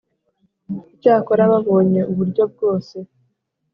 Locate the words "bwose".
2.53-2.97